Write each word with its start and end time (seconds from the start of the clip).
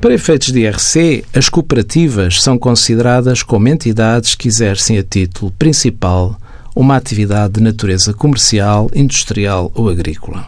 Para 0.00 0.14
efeitos 0.14 0.52
de 0.52 0.60
IRC, 0.60 1.24
as 1.34 1.48
cooperativas 1.48 2.40
são 2.40 2.56
consideradas 2.56 3.42
como 3.42 3.66
entidades 3.66 4.36
que 4.36 4.46
exercem 4.46 4.96
a 4.96 5.02
título 5.02 5.50
principal 5.58 6.38
uma 6.74 6.94
atividade 6.94 7.54
de 7.54 7.60
natureza 7.60 8.14
comercial, 8.14 8.88
industrial 8.94 9.72
ou 9.74 9.88
agrícola. 9.88 10.46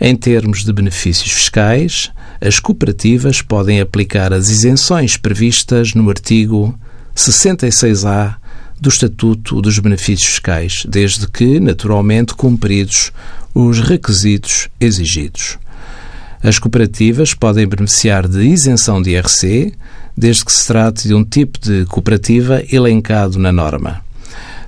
Em 0.00 0.14
termos 0.14 0.64
de 0.64 0.72
benefícios 0.72 1.32
fiscais, 1.32 2.12
as 2.40 2.60
cooperativas 2.60 3.42
podem 3.42 3.80
aplicar 3.80 4.32
as 4.32 4.48
isenções 4.48 5.16
previstas 5.16 5.92
no 5.94 6.08
artigo 6.08 6.78
66A 7.16 8.36
do 8.80 8.88
Estatuto 8.88 9.60
dos 9.60 9.80
Benefícios 9.80 10.28
Fiscais, 10.28 10.84
desde 10.88 11.26
que, 11.28 11.58
naturalmente, 11.58 12.34
cumpridos 12.34 13.10
os 13.52 13.80
requisitos 13.80 14.68
exigidos. 14.80 15.58
As 16.42 16.58
cooperativas 16.58 17.34
podem 17.34 17.66
beneficiar 17.66 18.26
de 18.26 18.40
isenção 18.40 19.00
de 19.00 19.10
IRC, 19.10 19.72
desde 20.16 20.44
que 20.44 20.52
se 20.52 20.66
trate 20.66 21.06
de 21.06 21.14
um 21.14 21.24
tipo 21.24 21.58
de 21.58 21.84
cooperativa 21.86 22.62
elencado 22.70 23.38
na 23.38 23.52
norma. 23.52 24.02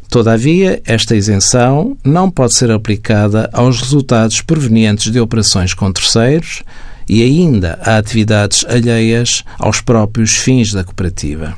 Todavia, 0.09 0.81
esta 0.87 1.17
isenção 1.17 1.97
não 2.05 2.31
pode 2.31 2.55
ser 2.55 2.71
aplicada 2.71 3.51
aos 3.53 3.81
resultados 3.81 4.41
provenientes 4.41 5.11
de 5.11 5.19
operações 5.19 5.75
com 5.75 5.93
terceiros 5.93 6.63
e 7.09 7.23
ainda 7.23 7.79
a 7.83 7.97
atividades 7.97 8.65
alheias 8.69 9.43
aos 9.59 9.81
próprios 9.81 10.35
fins 10.35 10.73
da 10.73 10.85
cooperativa. 10.85 11.57